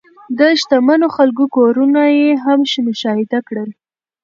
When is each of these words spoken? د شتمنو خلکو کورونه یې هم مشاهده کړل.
د 0.37 0.39
شتمنو 0.61 1.07
خلکو 1.15 1.43
کورونه 1.55 2.01
یې 2.19 2.29
هم 2.43 2.59
مشاهده 2.89 3.39
کړل. 3.47 3.69